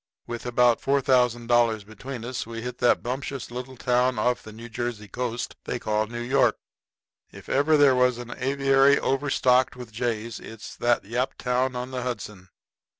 [0.25, 5.07] With about $4,000 between us we hit that bumptious little town off the New Jersey
[5.07, 6.57] coast they call New York.
[7.31, 12.01] If there ever was an aviary overstocked with jays it is that Yaptown on the
[12.01, 12.49] Hudson.